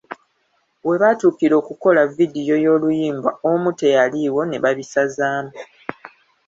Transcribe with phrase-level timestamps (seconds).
[0.87, 5.53] We baatuukira okukola vidiyo y’oluyimba omu teyaliiwo ne babisazaamu.